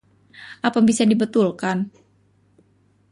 [0.67, 1.77] Apa bisa dibetulkan?